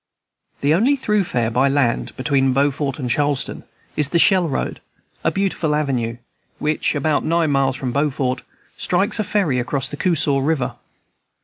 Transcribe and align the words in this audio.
The 0.61 0.73
only 0.73 0.95
thoroughfare 0.95 1.51
by 1.51 1.69
land 1.69 2.17
between 2.17 2.53
Beaufort 2.53 2.97
and 2.97 3.07
Charleston 3.07 3.65
is 3.95 4.09
the 4.09 4.17
"Shell 4.17 4.49
Road," 4.49 4.81
a 5.23 5.29
beautiful 5.29 5.75
avenue, 5.75 6.17
which, 6.57 6.95
about 6.95 7.23
nine 7.23 7.51
miles 7.51 7.75
from 7.75 7.91
Beaufort, 7.91 8.41
strikes 8.79 9.19
a 9.19 9.23
ferry 9.23 9.59
across 9.59 9.89
the 9.91 9.97
Coosaw 9.97 10.39
River. 10.43 10.73